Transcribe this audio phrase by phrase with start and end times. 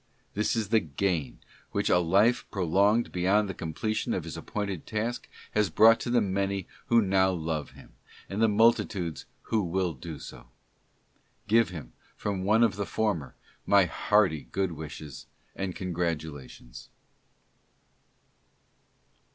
[0.33, 1.37] This is the gain
[1.73, 6.21] which a life prolonged beyond the completion of his appointed task has brought to the
[6.21, 7.93] many who now love him,
[8.27, 10.47] and the multitudes who will do so.
[11.47, 13.35] Give him, from one of the former,
[13.67, 16.89] my hearty good wishes and congratulations.